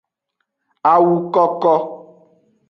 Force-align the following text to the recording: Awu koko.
Awu 0.93 1.13
koko. 1.33 1.73